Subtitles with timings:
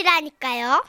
[0.00, 0.82] 것이라니까요.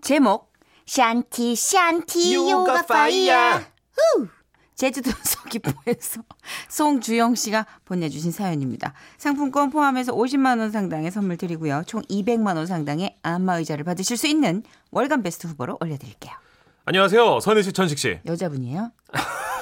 [0.00, 0.52] 제목
[0.86, 3.58] 샨티 샨티 요가 파이야.
[3.58, 4.28] 후.
[4.74, 6.20] 제주도 서귀포에서
[6.68, 8.92] 송주영 씨가 보내주신 사연입니다.
[9.16, 11.82] 상품권 포함해서 50만 원 상당의 선물 드리고요.
[11.86, 16.34] 총 200만 원 상당의 안마 의자를 받으실 수 있는 월간 베스트 후보로 올려드릴게요.
[16.84, 17.40] 안녕하세요.
[17.40, 18.20] 선희 씨, 천식 씨.
[18.26, 18.92] 여자분이에요?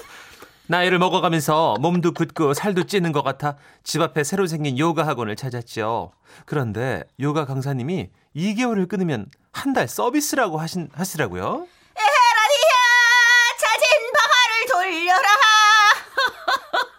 [0.66, 6.12] 나이를 먹어가면서 몸도 붓고 살도 찌는 것 같아 집 앞에 새로 생긴 요가 학원을 찾았죠.
[6.46, 11.66] 그런데 요가 강사님이 2개월을 끊으면 한 달 서비스라고 하신, 하시라고요.
[13.58, 15.29] 자진 방아를 돌려라.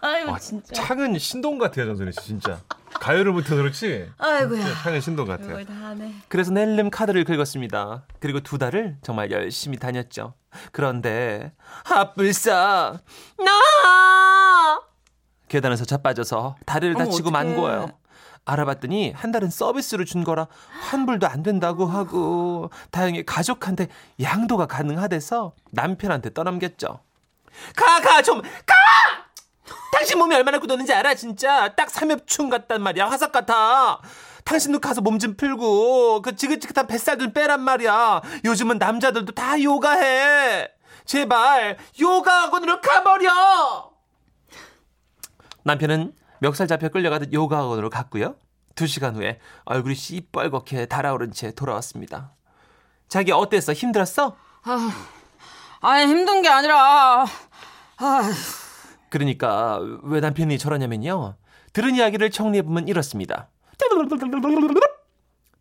[0.02, 0.38] 아이고 아,
[0.72, 2.60] 창은 신동 같아요, 정선희 씨, 진짜.
[3.06, 4.10] 가요를 못해서 그렇지.
[4.18, 4.64] 아이고야.
[4.82, 5.50] 창은 신동 같아요.
[5.60, 6.12] 이걸 다 하네.
[6.28, 8.04] 그래서 낼름 카드를 긁었습니다.
[8.18, 10.34] 그리고 두 달을 정말 열심히 다녔죠.
[10.72, 11.52] 그런데
[11.84, 12.98] 핫불싸
[13.38, 14.80] 나
[15.48, 17.44] 계단에서 자빠져서 다리를 어머, 다치고 어떡해.
[17.44, 17.90] 만 거예요.
[18.44, 20.48] 알아봤더니 한 달은 서비스로 준 거라
[20.88, 23.86] 환불도 안 된다고 하고 다행히 가족한테
[24.20, 26.98] 양도가 가능하대서 남편한테 떠넘겼죠.
[27.76, 28.74] 가 가 좀 가!
[29.92, 31.74] 당신 몸이 얼마나 굳었는지 알아 진짜?
[31.74, 34.00] 딱 삼엽충 같단 말이야 화석 같아.
[34.44, 38.20] 당신도 가서 몸 좀 풀고 그 지긋지긋한 뱃살 좀 빼란 말이야.
[38.44, 40.68] 요즘은 남자들도 다 요가해.
[41.04, 43.90] 제발 요가 학원으로 가버려!
[45.64, 48.36] 남편은 멱살 잡혀 끌려가듯 요가 학원으로 갔고요.
[48.74, 52.32] 두 시간 후에 얼굴이 씨뻘겋게 달아오른 채 돌아왔습니다.
[53.08, 53.72] 자기 어땠어?
[53.72, 54.36] 힘들었어?
[55.80, 57.24] 아니 힘든 게 아니라
[57.98, 58.32] 아,
[59.16, 61.36] 그러니까 왜 남편이 저러냐면요.
[61.72, 63.48] 들은 이야기를 정리해보면 이렇습니다.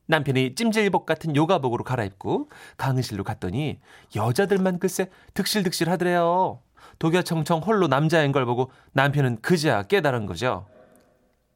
[0.07, 3.79] 남편이 찜질복 같은 요가복으로 갈아입고 강의실로 갔더니
[4.13, 6.59] 여자들만 글쎄 득실득실 하더래요.
[6.99, 10.67] 독야청청 홀로 남자인 걸 보고 남편은 그제야 깨달은 거죠.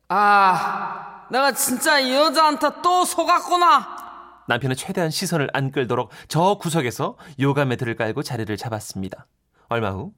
[0.08, 4.44] 아 내가 진짜 이 여자한테 또 속았구나.
[4.48, 9.28] 남편은 최대한 시선을 안 끌도록 저 구석에서 요가 매트를 깔고 자리를 잡았습니다.
[9.68, 10.14] 얼마 후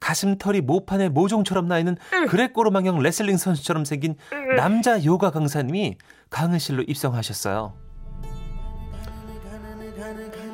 [0.00, 1.96] 가슴털이 모판에 모종처럼 나 있는
[2.28, 4.16] 그레꼬르망형 레슬링 선수처럼 생긴
[4.56, 5.96] 남자 요가 강사님이
[6.30, 7.74] 강의실로 입성하셨어요.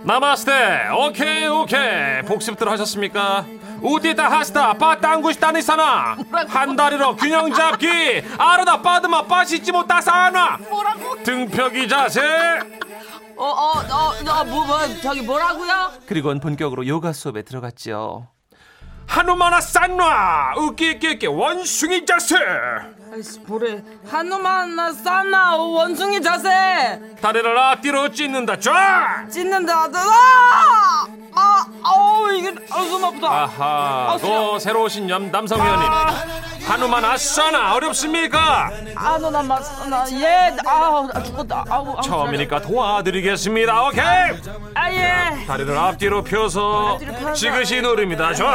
[0.04, 3.44] 나마스테 오케이 오케이 복습들 하셨습니까?
[3.82, 6.16] 우디다 하스다 빠땅구시다니사나
[6.48, 7.88] 한 다리로 균형 잡기
[8.38, 11.22] 아르다 빠드마 빠시지 못다사나 뭐라고?
[11.24, 12.20] 등펴기 자세
[13.36, 15.92] 어어어뭐 뭐, 저기 뭐라고요?
[16.06, 18.28] 그리고는 본격으로 요가 수업에 들어갔지요.
[19.06, 22.36] 하누마나 싼나 으끼끼끼 원숭이 자세.
[23.12, 27.00] 아이씨 뭐래 한우만 쌌나 원숭이 자세.
[27.20, 28.58] 다리를 앞뒤로 찢는다.
[28.58, 29.26] 쫙!
[29.30, 29.84] 찢는다.
[29.84, 31.06] 아!
[31.34, 31.66] 아!
[31.84, 33.28] 아우 이게 아손 아프다.
[33.28, 33.64] 아하
[34.14, 34.18] 아.
[34.20, 35.88] 또 새로 오신 남, 남성 회원님
[36.66, 38.70] 하누만 아싸나 어렵습니까?
[38.96, 41.64] 아너나 맞나예 아우 아, 죽었다.
[41.68, 43.82] 아우 아우, 처음이니까 도와드리겠습니다.
[43.86, 44.04] 오케이.
[44.74, 45.44] 아예.
[45.46, 47.32] 다리를 앞뒤로 펴서 앞뒤로 펴서.
[47.34, 48.34] 지그시 누릅니다.
[48.34, 48.50] 좋아.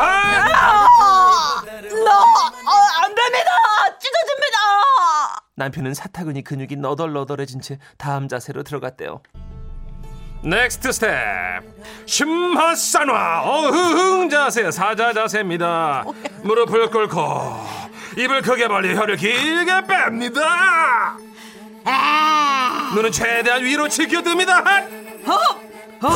[1.91, 3.49] 너안 됩니다.
[3.97, 4.57] 찢어집니다.
[5.55, 9.21] 남편은 사타구니 근육이 너덜너덜해진 채 다음 자세로 들어갔대요.
[10.43, 11.11] next step
[12.07, 13.43] 심하사나.
[13.45, 16.03] 어흥 자세 사자 자세입니다.
[16.43, 17.80] 무릎을 꿇고
[18.17, 20.41] 입을 크게 벌려 혀를 길게 뺍니다.
[22.93, 24.63] 눈은 최대한 위로 치켜듭니다.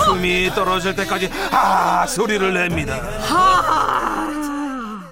[0.05, 3.00] 숨이 떨어질 때까지 아 소리를 냅니다.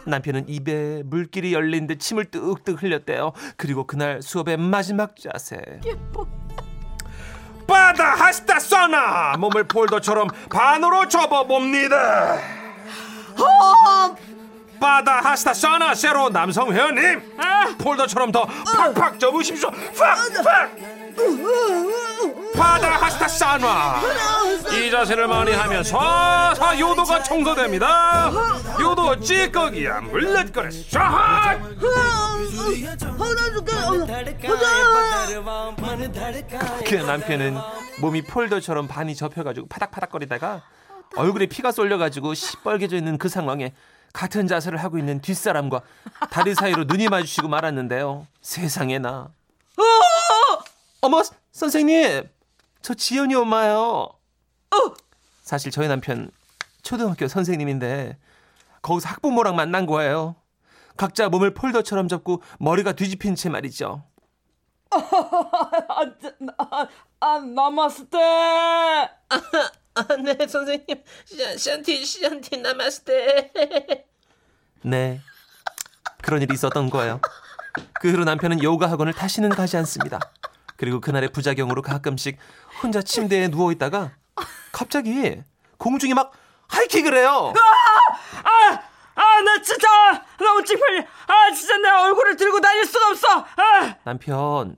[0.05, 3.31] 남편은 입에 물길이 열린 듯 침을 뚝뚝 흘렸대요.
[3.55, 5.57] 그리고 그날 수업의 마지막 자세.
[7.65, 12.37] 바다 하스타 쏘나 몸을 폴더처럼 반으로 접어봅니다.
[14.93, 17.19] 바다 하스타 쏘나 새로 남성 회원님
[17.79, 19.71] 폴더처럼 더 팍팍 접으십시오.
[19.97, 20.71] 팍팍.
[22.55, 23.99] 바다 하스타 쏘나
[24.71, 28.31] 이 자세를 많이 하면 서서 요도가 청소됩니다.
[28.79, 31.59] 요도 찌꺼기야 물렛거려 쫙.
[36.85, 37.57] 그 남편은
[37.99, 40.61] 몸이 폴더처럼 반이 접혀가지고 파닥파닥거리다가
[41.15, 43.73] 얼굴에 피가 쏠려가지고 시뻘개져 있는 그 상황에
[44.13, 45.81] 같은 자세를 하고 있는 뒷사람과
[46.29, 48.27] 다리 사이로 눈이 마주치고 말았는데요.
[48.41, 49.29] 세상에나.
[51.01, 51.21] 어머
[51.51, 52.29] 선생님
[52.81, 54.09] 저 지연이 엄마요.
[55.41, 56.29] 사실 저희 남편
[56.83, 58.17] 초등학교 선생님인데
[58.81, 60.35] 거기서 학부모랑 만난 거예요.
[60.95, 64.03] 각자 몸을 폴더처럼 접고 머리가 뒤집힌 채 말이죠.
[64.91, 66.87] 아,
[67.19, 68.17] 아 나마스테
[69.95, 70.85] 아, 네, 선생님.
[71.25, 73.51] 시- 샨티, 샨티, 나마스테.
[74.81, 75.21] 네.
[76.21, 77.19] 그런 일이 있었던 거예요.
[77.99, 80.19] 그 후로 남편은 요가 학원을 다시는 가지 않습니다.
[80.77, 82.37] 그리고 그날의 부작용으로 가끔씩
[82.81, 84.11] 혼자 침대에 누워 있다가
[84.71, 85.41] 갑자기
[85.77, 86.31] 공중에 막
[86.67, 87.53] 하이킥을 해요.
[89.15, 89.87] 아, 나 진짜
[90.39, 91.01] 너무 찌팔려.
[91.27, 93.27] 아, 진짜 내 얼굴을 들고 다닐 수가 없어.
[93.57, 93.95] 아.
[94.03, 94.75] 남편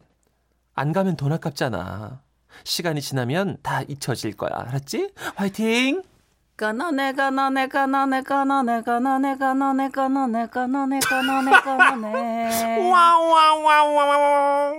[0.73, 2.21] 안 가면 돈 아깝잖아.
[2.63, 4.51] 시간이 지나면 다 잊혀질 거야.
[4.53, 5.11] 알았지?
[5.35, 6.03] 화이팅!
[6.57, 10.85] 가나 내가 나 내가 나 내가 나 내가 나 내가 나 내가 나 내가 나
[10.85, 12.89] 내가 나 내가 나 내.
[12.89, 14.73] 와와와와와.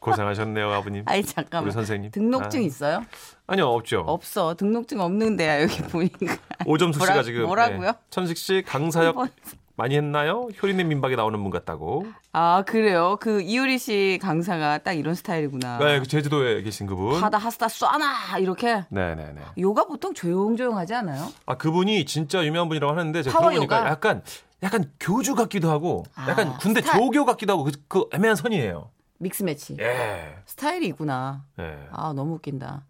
[0.00, 1.04] 고생하셨네요, 아버님.
[1.06, 1.64] 아이 잠깐만.
[1.66, 2.10] 우리 선생님.
[2.10, 2.62] 등록증 아.
[2.64, 3.04] 있어요?
[3.46, 4.00] 아니요, 없죠.
[4.06, 4.54] 없어.
[4.54, 6.36] 등록증 없는데야 여기 보니까.
[6.66, 7.92] 오점수 씨가 지금 뭐라고요?
[7.92, 7.98] 네.
[8.10, 9.26] 천식 씨 강사역 뭐-
[9.76, 10.48] 많이 했나요?
[10.62, 12.06] 효리네 민박에 나오는 분 같다고.
[12.32, 13.16] 아 그래요?
[13.20, 15.78] 그 이효리 씨 강사가 딱 이런 스타일이구나.
[15.78, 17.20] 네, 그 제주도에 계신 그분.
[17.20, 18.84] 바다 하스타 쏴나 이렇게.
[18.88, 19.40] 네, 네, 네.
[19.58, 21.28] 요가 보통 조용조용하지 않아요?
[21.46, 23.90] 아 그분이 진짜 유명한 분이라고 하는데 제가 들어보니까 요가?
[23.90, 24.22] 약간
[24.62, 27.02] 약간 교주 같기도 하고 아, 약간 군대 스타일.
[27.02, 28.90] 조교 같기도 하고 그, 그 애매한 선이에요.
[29.18, 29.76] 믹스 매치.
[29.80, 30.36] 예.
[30.46, 31.44] 스타일이 있구나.
[31.58, 31.78] 예.
[31.90, 32.84] 아 너무 웃긴다.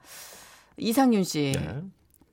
[0.77, 1.81] 이상윤 씨 예.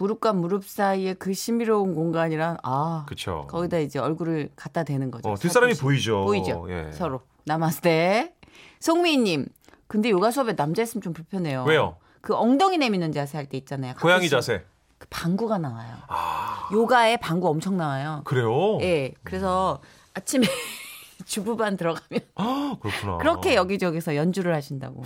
[0.01, 3.45] 무릎과 무릎 사이에 그 신비로운 공간이란 아 그렇죠.
[3.47, 5.29] 거기다 이제 얼굴을 갖다 대는 거죠.
[5.29, 5.75] 어, 뒷사람이.
[5.75, 6.25] 보이죠.
[6.25, 6.65] 보이죠.
[6.69, 6.91] 예.
[6.91, 8.33] 서로 나마스테.
[8.79, 9.45] 송미희님.
[9.85, 11.65] 근데 요가 수업에 남자 있으면 좀 불편해요.
[11.67, 11.97] 왜요?
[12.21, 13.93] 그 엉덩이 내미는 자세 할 때 있잖아요.
[14.01, 14.65] 고양이 자세.
[14.97, 15.95] 그 방구가 나와요.
[16.07, 18.21] 아, 요가에 방구 엄청 나와요.
[18.23, 18.79] 그래요?
[18.81, 19.13] 예.
[19.23, 19.81] 그래서
[20.15, 20.47] 아침에
[21.25, 23.17] 주부반 들어가면 아, 그렇구나.
[23.17, 25.03] 그렇게 여기저기서 연주를 하신다고.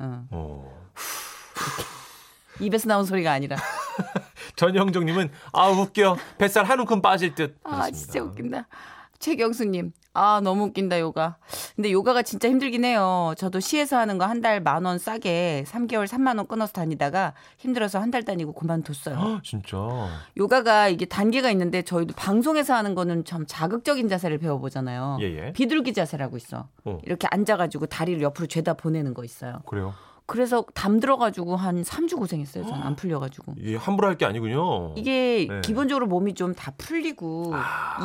[0.00, 0.26] 응.
[0.32, 0.86] 어.
[2.58, 3.56] 입에서 나온 소리가 아니라.
[4.56, 7.58] 전형정님은 아 웃겨 뱃살 한 움큼 빠질 듯.
[7.64, 7.96] 아, 그렇습니다.
[7.96, 8.68] 진짜 웃긴다.
[9.18, 11.38] 최경수님, 아, 너무 웃긴다, 요가.
[11.74, 13.32] 근데 요가가 진짜 힘들긴 해요.
[13.38, 18.10] 저도 시에서 하는 거 한 달 만 원 싸게 3개월 3만원 끊어서 다니다가 힘들어서 한
[18.10, 19.16] 달 다니고 그만뒀어요.
[19.18, 19.78] 아, 진짜.
[20.36, 25.16] 요가가 이게 단계가 있는데 저희도 방송에서 하는 거는 참 자극적인 자세를 배워보잖아요.
[25.22, 25.52] 예, 예.
[25.54, 26.68] 비둘기 자세라고 있어.
[26.84, 26.98] 어.
[27.04, 29.62] 이렇게 앉아가지고 다리를 옆으로 죄다 보내는 거 있어요.
[29.66, 29.94] 그래요.
[30.26, 32.64] 그래서 담 들어가지고 한 3주 고생했어요.
[32.66, 33.54] 저는 안 풀려가지고.
[33.58, 34.92] 이게 함부로 할 게 아니군요.
[34.96, 35.60] 이게 네.
[35.60, 37.52] 기본적으로 몸이 좀 다 풀리고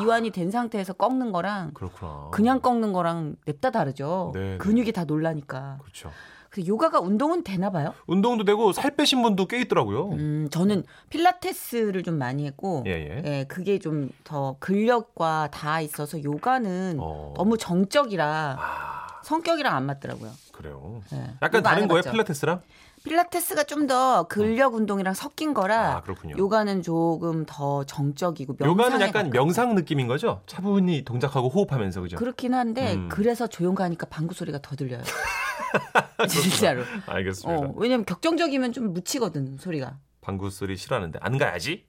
[0.01, 2.27] 이완이 된 상태에서 꺾는 거랑 그렇구나.
[2.31, 4.31] 그냥 꺾는 거랑 냅다 다르죠.
[4.35, 4.57] 네, 네.
[4.57, 5.77] 근육이 다 놀라니까.
[5.81, 6.11] 그렇죠.
[6.49, 7.93] 그래서 요가가 운동은 되나 봐요.
[8.07, 10.09] 운동도 되고 살 빼신 분도 꽤 있더라고요.
[10.09, 13.45] 음, 저는 필라테스를 좀 많이 했고, 예, 예.
[13.47, 17.33] 그게 좀 더 근력과 다 있어서 요가는 어.
[17.37, 20.31] 너무 정적이라 아, 성격이랑 안 맞더라고요.
[20.51, 21.01] 그래요.
[21.13, 21.33] 예.
[21.41, 22.01] 약간 다른 거예요?
[22.03, 22.61] 필라테스랑?
[23.03, 26.35] 필라테스가 좀 더 근력 운동이랑 섞인 거라 아, 그렇군요.
[26.37, 30.41] 요가는 조금 더 정적이고 명상에 요가는 약간 가깝- 명상 느낌인 거죠?
[30.45, 32.17] 차분히 동작하고 호흡하면서 그죠?
[32.17, 33.09] 그렇긴 한데 음.
[33.09, 35.01] 그래서 조용 가니까 방구 소리가 더 들려요.
[36.29, 36.83] 진짜로.
[37.07, 37.59] 알겠습니다.
[37.65, 39.97] 어, 왜냐면 격정적이면 좀 묻히거든 소리가.
[40.21, 41.85] 방구 소리 싫어하는데 안 가야지?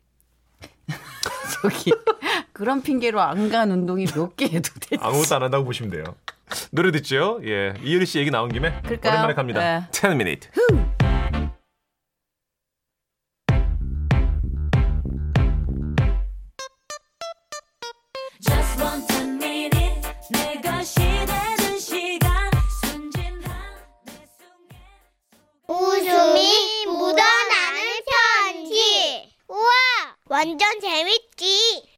[1.62, 1.92] 저기
[2.54, 4.96] 그런 핑계로 안 간 운동이 몇개 해도 되지.
[5.02, 6.04] 아무것도 안 한다고 보시면 돼요.
[6.70, 7.40] 노래 듣죠?
[7.44, 7.74] 예.
[7.82, 9.12] 이효리 씨 얘기 나온 김에 그럴까요?
[9.12, 9.60] 오랜만에 갑니다.
[9.60, 9.86] 네.
[9.92, 10.48] 10 minute.
[24.38, 24.76] 속에
[25.68, 29.34] 웃음이 묻어나는 편지.
[29.48, 29.70] 우와,
[30.26, 31.88] 완전 재밌지.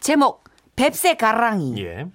[0.00, 0.44] 제목
[0.76, 1.82] 뱁새 가랑이.
[1.84, 2.06] 예.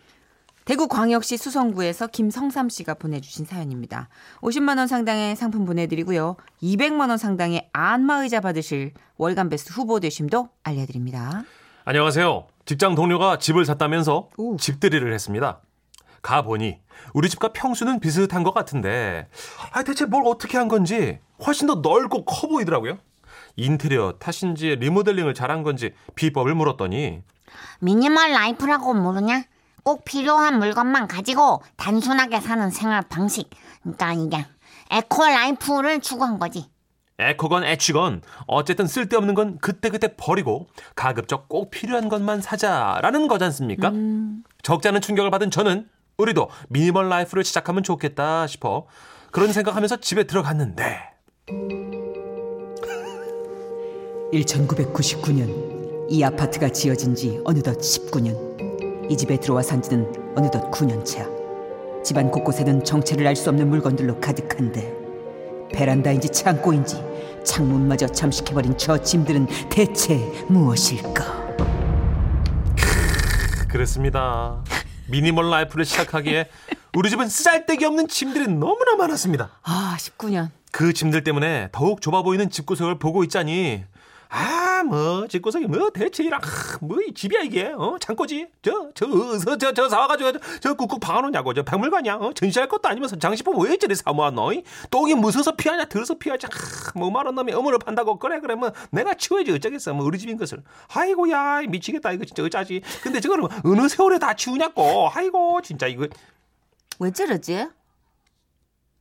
[0.65, 4.09] 대구 광역시 수성구에서 김성삼 씨가 보내주신 사연입니다.
[4.41, 6.37] 50만 원 상당의 상품 보내드리고요.
[6.63, 11.43] 200만 원 상당의 안마의자 받으실 월간 베스트 후보 되심도 알려드립니다.
[11.83, 12.47] 안녕하세요.
[12.65, 14.57] 직장 동료가 집을 샀다면서 오.
[14.57, 15.61] 집들이를 했습니다.
[16.23, 16.79] 가 보니
[17.13, 19.27] 우리 집과 평수는 비슷한 것 같은데
[19.71, 22.97] 아 대체 뭘 어떻게 한 건지 훨씬 더 넓고 커 보이더라고요.
[23.55, 27.21] 인테리어 탓인지 리모델링을 잘한 건지 비법을 물었더니
[27.81, 29.43] minimal life라고 모르냐?
[29.85, 33.51] 꼭 필요한 물건만 가지고 단순하게 사는 생활 방식.
[33.83, 34.45] 그러니까 이게
[34.89, 36.65] eco life를 추구한 거지.
[37.19, 43.93] eco건 에취건 어쨌든 쓸데없는 건 그때그때 버리고 가급적 꼭 필요한 것만 사자라는 거지 않습니까?
[44.63, 45.87] 적잖은 충격을 받은 저는
[46.17, 48.87] 우리도 minimal life를 시작하면 좋겠다 싶어
[49.31, 51.11] 그런 생각하면서 집에 들어갔는데
[54.33, 58.54] 1999년 이 아파트가 지어진 지 어느덧 19년.
[59.09, 61.25] 이 집에 들어와 산 지는 어느덧 9년 차.
[62.03, 64.93] 집안 곳곳에는 정체를 알 수 없는 물건들로 가득한데
[65.71, 67.03] 베란다인지 창고인지
[67.43, 71.45] 창문마저 잠식해버린 저 짐들은 대체 무엇일까?
[73.67, 74.63] 그렇습니다.
[75.07, 76.49] minimal life를 시작하기에
[76.95, 79.49] 우리 집은 쓰잘데기 없는 짐들이 너무나 많았습니다.
[79.63, 80.49] 아 19년.
[80.71, 83.83] 그 짐들 때문에 더욱 좁아 보이는 집구석을 보고 있자니
[84.29, 86.41] 아 아뭐 집구석이 뭐 대체 이랑
[86.81, 87.73] 뭐이 집이야 이게.
[87.75, 88.47] 어 창고지.
[88.93, 91.53] 저저저 사와가지고 저, 저 꾹꾹 박아놓냐고.
[91.53, 92.15] 저 박물관이야.
[92.15, 94.53] 어 전시할 것도 아니면서 장식품 왜 저리 사모았노?
[94.53, 94.63] 이?
[94.91, 96.47] 똥이 무서서 피하냐 더러워서 피하지.
[96.95, 98.55] 뭐 말한 놈이 어물을 판다고 그래 그래.
[98.55, 99.93] 뭐 내가 치워야지 어쩌겠어.
[99.93, 100.63] 뭐 우리 집인 것을.
[100.93, 102.11] 아이고야 미치겠다.
[102.11, 102.81] 이거 진짜 어쩌지.
[103.01, 105.09] 근데 저거를 어느 세월에 다 치우냐고.
[105.13, 106.07] 아이고 진짜 이거.
[106.99, 107.67] 왜 저러지?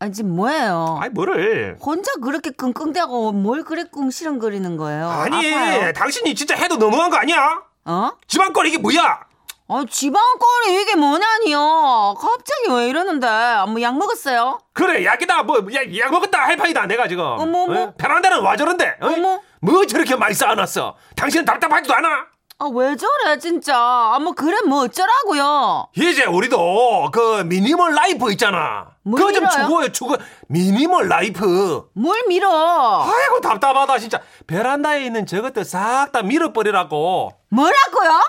[0.01, 0.99] 아니 지금 뭐예요?
[1.01, 5.09] 아이 뭐를 혼자 그렇게 끙끙대고 뭘 그래 꿍시렁거리는 거예요?
[5.09, 5.93] 아니 아파요?
[5.93, 8.11] 당신이 진짜 해도 너무한 거 아니야 어?
[8.27, 9.21] 집안거리 이게 뭐야
[9.67, 12.15] 아 지방거리 이게 뭐냐니요?
[12.21, 13.27] 갑자기 왜 이러는데?
[13.69, 14.59] 뭐 약 먹었어요?
[14.75, 17.81] 그래 약이다 뭐약 약 먹었다 할 판이다 내가 지금 어머, 어머.
[17.85, 17.95] 어?
[17.97, 19.07] 베란다는 와 저런데 어?
[19.07, 19.41] 어머.
[19.61, 22.27] 뭐 저렇게 많이 쌓아놨어 당신은 답답하지도 않아
[22.59, 23.77] 아 왜 저래 진짜?
[23.77, 25.89] 아 뭐 그래 뭐 어쩌라고요?
[25.97, 29.63] 이제 우리도 그 minimal life 있잖아 뭘 그거 좀 밀어요?
[29.67, 30.17] 추구해 추구
[30.49, 33.03] minimal life 뭘 밀어?
[33.03, 38.21] 아이고 답답하다 진짜 베란다에 있는 저것들 싹 다 밀어버리라고 뭐라고요?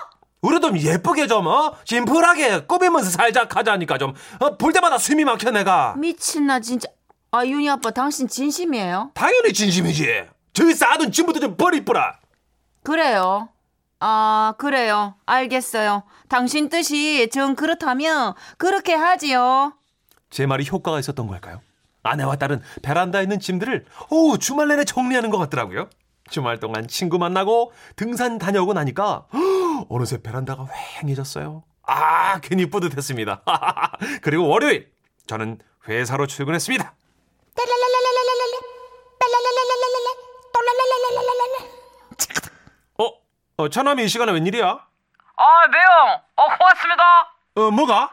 [0.42, 1.74] 우리도 좀 예쁘게 좀 어?
[1.84, 6.88] 심플하게 꾸미면서 살자 하자니까 좀 어, 볼 때마다 숨이 막혀 내가 미친나 진짜.
[7.30, 9.10] 아 윤희 아빠 당신 진심이에요?
[9.14, 12.18] 당연히 진심이지 저기 쌓아둔 짐부터 좀 버리뿌라
[12.82, 13.48] 그래요.
[14.00, 15.14] 아 그래요.
[15.26, 16.02] 알겠어요.
[16.28, 19.74] 당신 뜻이 정 그렇다면 그렇게 하지요.
[20.30, 21.60] 제 말이 효과가 있었던 걸까요?
[22.02, 25.88] 아내와 딸은 베란다에 있는 짐들을 오 주말 내내 정리하는 것 같더라고요.
[26.28, 30.66] 주말 동안 친구 만나고 등산 다녀오고 나니까 헉, 어느새 베란다가
[31.00, 31.62] 휑해졌어요.
[31.82, 33.42] 아 괜히 뿌듯했습니다.
[34.22, 34.90] 그리고 월요일
[35.26, 36.84] 저는 회사로 출근했습니다.
[36.84, 37.62] 어,
[43.58, 44.66] 어 차남이 이 시간에 웬일이야?
[45.38, 46.22] 아, 매형.
[46.36, 47.02] 어, 고맙습니다.
[47.56, 48.10] 어 뭐가?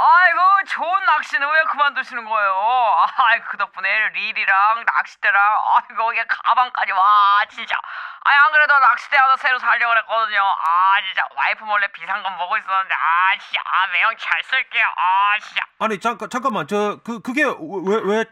[0.00, 2.94] 아이고, 좋은 낚시는 왜 그만두시는 거예요?
[3.18, 5.42] 아이, 그 덕분에 릴이랑 낚싯대랑,
[5.74, 7.74] 아이고, 이게 가방까지, 와, 진짜.
[8.22, 10.40] 아니, 안 그래도 낚싯대 하나 새로 사려고 그랬거든요.
[10.40, 14.86] 아, 진짜, 와이프 몰래 비상금 보고 있었는데, 아, 진짜, 아, 매형 잘 쓸게요.
[14.96, 15.62] 아, 진짜.
[15.80, 18.24] 아니 잠깐 잠깐만 저 그 그게 왜왜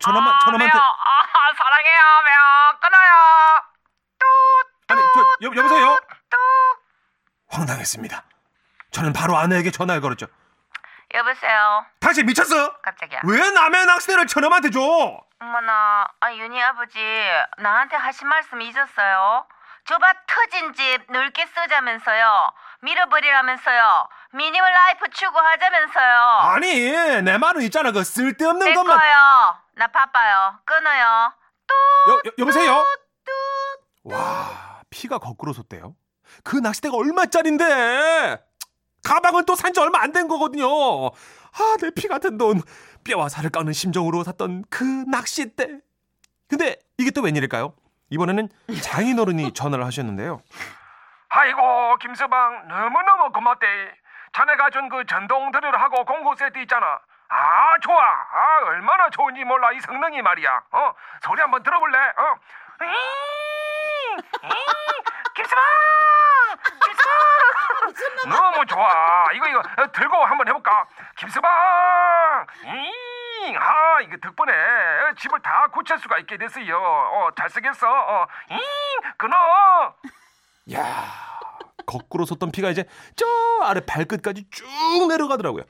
[0.00, 2.78] 전화만 아, 전화만테 매형, 아, 사랑해요, 매형.
[2.80, 3.62] 끊어요.
[4.90, 6.00] 아니 저 여, 여보세요?
[6.30, 6.36] 또.
[7.48, 8.22] 황당했습니다.
[8.90, 10.26] 저는 바로 아내에게 전화를 걸었죠.
[11.14, 11.84] 여보세요.
[12.00, 12.72] 당신 미쳤어?
[12.82, 13.20] 깜짝이야.
[13.24, 14.80] 왜 남의 낚싯대를 저놈한테 줘?
[15.40, 16.98] 어머나, 아, 윤희 아버지,
[17.58, 19.46] 나한테 하신 말씀 잊었어요?
[19.86, 22.52] 좁아 터진 집 넓게 쓰자면서요.
[22.82, 24.08] 밀어버리라면서요.
[24.32, 26.20] minimal life 추구하자면서요.
[26.52, 28.98] 아니 내 말은 있잖아 그 쓸데없는 내 것만.
[28.98, 29.56] 거요.
[29.74, 30.58] 나 바빠요.
[30.64, 31.32] 끊어요.
[32.08, 32.84] 여, 여, 여보세요?
[34.04, 35.94] 와 피가 거꾸로 솟대요.
[36.44, 38.38] 그 낚싯대가 얼마짜린데?
[39.02, 40.66] 가방은 또 산 지 얼마 안 된 거거든요.
[40.68, 42.60] 아 내 피 같은 돈
[43.04, 45.80] 뼈와 살을 깎는 심정으로 샀던 그 낚싯대.
[46.48, 47.74] 근데 이게 또 웬일일까요?
[48.10, 48.48] 이번에는
[48.82, 50.42] 장인어른이 전화를 하셨는데요.
[51.30, 53.66] 아이고 김서방 너무너무 고맙대
[54.32, 56.86] 자네가 준 그 전동 드릴하고 공구 세트 있잖아
[57.28, 60.92] 아 좋아 아 얼마나 좋은지 몰라 이 성능이 말이야 어
[61.22, 62.34] 소리 한번 들어볼래 어
[62.82, 62.88] 잉,
[64.44, 64.50] 잉,
[65.36, 65.64] 김서방
[66.84, 69.26] 김서방 너무 좋아.
[69.34, 70.86] 이거 이거 어, 들고 한번 해볼까?
[71.18, 71.50] 김서방
[72.64, 76.76] 잉, 아 이거 덕분에 어, 집을 다 고칠 수가 있게 됐어요.
[76.76, 77.86] 어 잘 쓰겠어.
[77.88, 78.58] 어 잉,
[79.16, 79.36] 끊어!
[80.74, 81.04] 야
[81.86, 82.84] 거꾸로 솟던 피가 이제
[83.16, 83.26] 저
[83.64, 84.66] 아래 발끝까지 쭉
[85.08, 85.64] 내려가더라고요.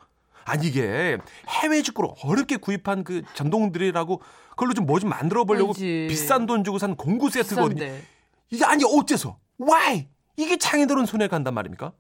[0.47, 1.18] 아니 이게
[1.49, 5.73] 해외 직구로 어렵게 구입한 그 전동드릴하고 그걸로 좀 뭐 좀 만들어 보려고.
[5.75, 7.75] 비싼 돈 주고 산 공구 세트거든요.
[7.76, 8.04] 비싼데.
[8.50, 9.38] 이게 아니 어째서?
[9.61, 10.09] Why?
[10.37, 11.92] 이게 창의들은 손에 간단 말입니까?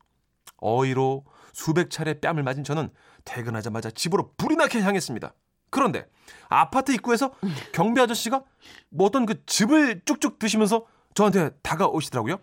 [0.58, 2.90] 어이로 수백 차례 뺨을 맞은 저는
[3.24, 5.32] 퇴근하자마자 집으로 불이 나게 향했습니다.
[5.70, 6.06] 그런데
[6.48, 7.32] 아파트 입구에서
[7.72, 8.42] 경비 아저씨가
[8.90, 12.38] 뭐 어떤 그 즙을 쭉쭉 드시면서 저한테 다가오시더라고요.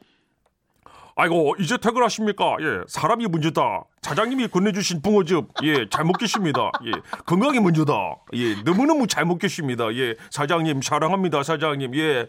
[1.19, 2.57] 아이고 이제 퇴근하십니까?
[2.61, 3.83] 예, 사람이 문제다.
[4.03, 6.71] 사장님이 건네주신 붕어즙, 예, 잘 먹겠습니다.
[6.85, 6.91] 예,
[7.25, 7.93] 건강이 문제다.
[8.33, 9.95] 예, 너무너무 잘 먹겠습니다.
[9.95, 11.95] 예, 사장님 사랑합니다, 사장님.
[11.95, 12.27] 예, 음,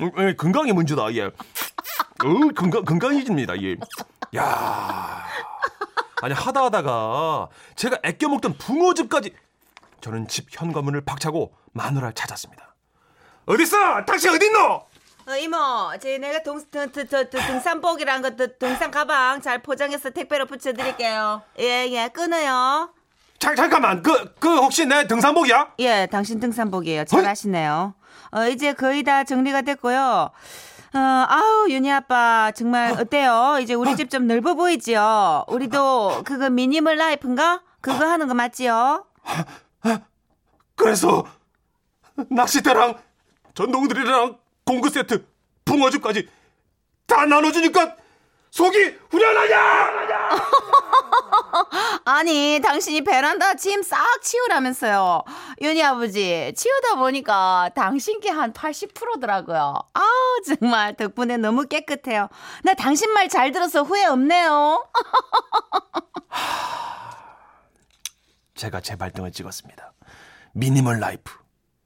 [0.00, 1.12] 예 건강이 문제다.
[1.14, 1.32] 예, 어,
[2.54, 3.60] 건강 건강해집니다.
[3.62, 3.76] 예,
[4.36, 5.24] 야,
[6.22, 9.34] 아니 하다 하다가 제가 아껴 먹던 붕어즙까지
[10.00, 12.74] 저는 집 현관문을 박차고 마누라를 찾았습니다.
[13.46, 14.04] 어딨어?
[14.06, 14.58] 당신 어딨노?
[15.28, 15.56] 어, 이모,
[16.00, 20.46] 제 내가 동, 등, 등, 등, 등, 등산복이랑 그 등- 등산 가방 잘 포장해서 택배로
[20.46, 21.42] 붙여드릴게요.
[21.58, 22.90] 예, 예, 끊어요.
[23.38, 25.74] 잠, 잠깐만 그, 그 혹시 내 등산복이야?
[25.80, 27.04] 예, 당신 등산복이에요.
[27.04, 27.26] 잘 어이?
[27.26, 27.94] 아시네요.
[28.32, 30.30] 어, 이제 거의 다 정리가 됐고요.
[30.94, 33.58] 어, 아우, 윤희 아빠, 정말 어때요?
[33.60, 35.44] 이제 우리 집 좀 넓어 보이지요?
[35.48, 37.62] 우리도 그거 미니멀 라이프인가?
[37.80, 39.04] 그거 하는 거 맞지요?
[40.76, 41.24] 그래서
[42.30, 42.98] 낚싯대랑
[43.54, 45.26] 전동드릴이랑 공구 세트
[45.64, 46.28] 붕어즙까지
[47.06, 47.96] 다 나눠주니까
[48.50, 49.56] 속이 후련하냐?
[52.04, 55.22] 아니, 당신이 베란다 짐 싹 치우라면서요.
[55.60, 59.74] 윤희 아버지, 치우다 보니까 당신 게 한 80%더라고요.
[59.94, 62.28] 아우, 정말 덕분에 너무 깨끗해요.
[62.64, 64.86] 나 당신 말 잘 들어서 후회 없네요.
[68.54, 69.92] 제가 제 발등을 찍었습니다.
[70.52, 71.32] minimal life.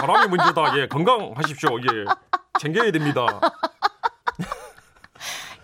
[0.00, 0.78] 사람이 문제다.
[0.78, 1.78] 예 건강하십시오.
[1.80, 1.84] 예
[2.60, 3.26] 챙겨야 됩니다.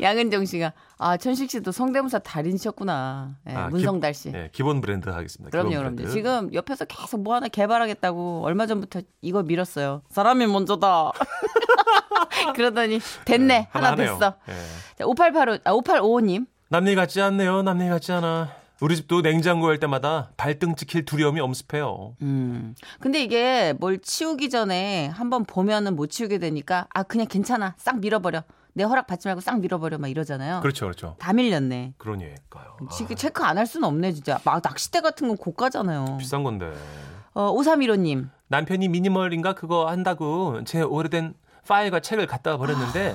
[0.01, 3.37] 양은정 씨가 아 천식 씨도 성대모사 달인이셨구나.
[3.49, 4.33] 예, 아, 문성달 기- 씨.
[4.35, 5.51] 예, 기본 브랜드 하겠습니다.
[5.51, 6.11] 그럼요, 기본 그럼요.
[6.13, 10.03] 지금 옆에서 계속 뭐 하나 개발하겠다고 얼마 전부터 이거 밀었어요.
[10.11, 11.13] 사람이 먼저다.
[12.55, 13.69] 그러더니 됐네.
[13.71, 14.15] 하나 하네요.
[14.15, 14.35] 됐어.
[14.49, 14.53] 예.
[14.99, 16.47] 자, 5885, 아, 5855님.
[16.69, 17.63] 남일 같지 않네요.
[17.63, 18.51] 남일 같지 않아.
[18.81, 22.17] 우리 집도 냉장고 열 때마다 발등 찍힐 두려움이 엄습해요.
[22.23, 22.75] 음.
[23.01, 27.75] 근데 이게 뭘 치우기 전에 한번 보면은 못 치우게 되니까 아, 그냥 괜찮아.
[27.79, 28.43] 싹 밀어버려.
[28.75, 29.99] 내 허락 받지 말고 싹 밀어버려.
[29.99, 30.61] 막 이러잖아요.
[30.61, 31.17] 그렇죠, 그렇죠.
[31.19, 31.95] 다 밀렸네.
[31.97, 32.77] 그러니까요.
[32.81, 34.39] 아, 지금 체크 안 할 수는 없네, 진짜.
[34.45, 36.17] 막 낚싯대 같은 건 고가잖아요.
[36.19, 36.73] 비싼 건데.
[37.35, 38.29] 어, 5315님.
[38.49, 41.35] 남편이 미니멀인가 그거 한다고 제 오래된
[41.67, 43.15] 파일과 책을 갖다 버렸는데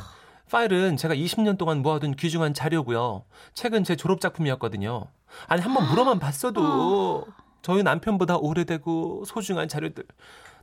[0.50, 3.24] 파일은 제가 20년 동안 모아둔 귀중한 자료고요.
[3.54, 5.06] 책은 제 졸업 작품이었거든요.
[5.48, 7.26] 아니 한번 물어만 봤어도
[7.62, 10.04] 저희 남편보다 오래되고 소중한 자료들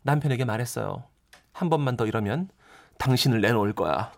[0.03, 1.05] 남편에게 말했어요.
[1.53, 2.49] 한 번만 더 이러면
[2.99, 4.11] 당신을 내놓을 거야.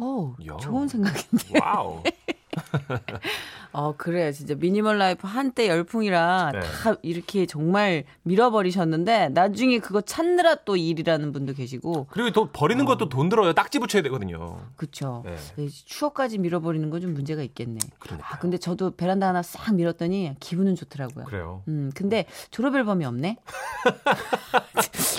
[0.00, 0.56] 어 야.
[0.58, 1.58] 좋은 생각인데.
[1.60, 2.02] wow.
[3.72, 4.32] 어, 그래.
[4.32, 6.60] 진짜 minimal life 한때 열풍이라 네.
[6.60, 12.06] 다 이렇게 정말 밀어버리셨는데 나중에 그거 찾느라 또 일이라는 분도 계시고.
[12.10, 13.52] 그리고 또 버리는 것도 돈 들어요.
[13.52, 14.58] 딱지 붙여야 되거든요.
[14.76, 15.22] 그쵸.
[15.26, 15.36] 네.
[15.56, 17.78] 네, 추억까지 밀어버리는 건 좀 문제가 있겠네.
[18.00, 18.28] 그러니까요.
[18.34, 21.26] 아, 근데 저도 베란다 하나 싹 밀었더니 기분은 좋더라고요.
[21.26, 21.62] 그래요.
[21.68, 23.36] 음, 근데 졸업 앨범이 없네?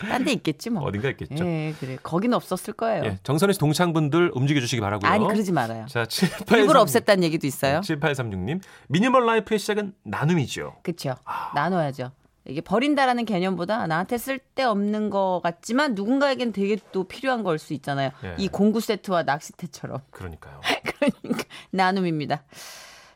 [0.09, 0.83] 딴 데 있겠지 뭐.
[0.83, 1.45] 어딘가 있겠죠.
[1.45, 1.97] 예, 그래.
[2.03, 3.05] 거기는 없었을 거예요.
[3.05, 5.09] 예, 정선희 씨 동창분들 움직여 주시기 바라고요.
[5.09, 5.85] 아니, 그러지 말아요.
[5.87, 6.57] 자, 7836.
[6.59, 7.79] 일부러 없앴다는 얘기 도 있어요.
[7.81, 8.61] 7836님.
[8.87, 10.77] minimal life의 시작은 나눔이죠.
[10.83, 11.15] 그쵸.
[11.25, 11.51] 아.
[11.55, 12.11] 나눠야죠.
[12.45, 18.11] 이게 버린다라는 개념보다 나한테 쓸데없는 거 같지만 누군가에겐 되게 또 필요한 걸 수 있잖아요.
[18.23, 18.35] 예.
[18.37, 20.01] 이 공구 세트와 낚싯대처럼.
[20.09, 20.59] 그러니까요.
[20.83, 22.43] 그러니까 나눔입니다.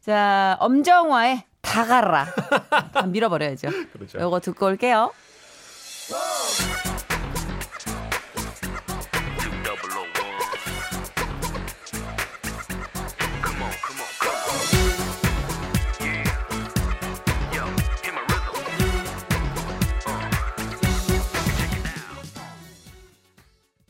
[0.02, 2.28] 자, 엄정화의 다 가라.
[2.94, 3.70] 다 밀어버려야죠.
[3.94, 4.20] 그렇죠.
[4.20, 5.12] 요거 듣고 올게요.